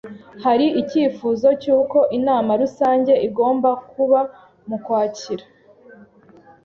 [0.45, 4.19] Hari icyifuzo cy'uko inama rusange igomba kuba
[4.67, 5.45] mu Kwakira.